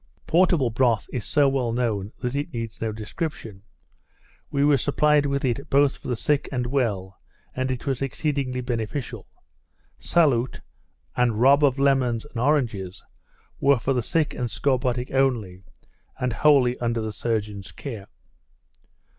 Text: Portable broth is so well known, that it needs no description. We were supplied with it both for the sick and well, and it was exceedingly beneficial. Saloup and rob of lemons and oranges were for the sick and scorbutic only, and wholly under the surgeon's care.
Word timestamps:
Portable 0.25 0.71
broth 0.71 1.07
is 1.13 1.25
so 1.25 1.47
well 1.47 1.71
known, 1.71 2.11
that 2.21 2.35
it 2.35 2.51
needs 2.51 2.81
no 2.81 2.91
description. 2.91 3.61
We 4.49 4.65
were 4.65 4.77
supplied 4.79 5.27
with 5.27 5.45
it 5.45 5.69
both 5.69 5.95
for 5.97 6.07
the 6.07 6.15
sick 6.15 6.49
and 6.51 6.65
well, 6.65 7.19
and 7.55 7.69
it 7.69 7.85
was 7.85 8.01
exceedingly 8.01 8.61
beneficial. 8.61 9.27
Saloup 9.99 10.57
and 11.15 11.39
rob 11.39 11.63
of 11.63 11.77
lemons 11.77 12.25
and 12.25 12.39
oranges 12.39 13.03
were 13.59 13.77
for 13.77 13.93
the 13.93 14.01
sick 14.01 14.33
and 14.33 14.49
scorbutic 14.49 15.11
only, 15.11 15.61
and 16.19 16.33
wholly 16.33 16.79
under 16.79 17.01
the 17.01 17.13
surgeon's 17.13 17.71
care. 17.71 18.07